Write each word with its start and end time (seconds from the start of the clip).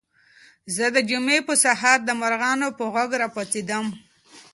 زه 0.75 0.85
د 0.95 0.97
جمعې 1.09 1.39
په 1.47 1.53
سهار 1.63 1.99
د 2.05 2.09
مرغانو 2.21 2.67
په 2.77 2.83
غږ 2.93 3.09
راپاڅېدم. 3.23 3.85